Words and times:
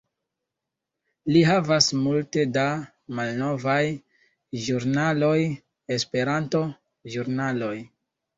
Li 1.33 1.43
havas 1.49 1.89
multe 2.05 2.45
da 2.55 2.63
malnovaj 3.19 3.83
ĵurnaloj, 4.63 5.37
Esperanto-ĵurnaloj 5.99 7.77